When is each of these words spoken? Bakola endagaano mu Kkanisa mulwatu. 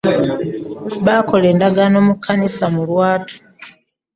Bakola 1.05 1.45
endagaano 1.53 1.97
mu 2.07 2.13
Kkanisa 2.17 2.65
mulwatu. 2.73 3.35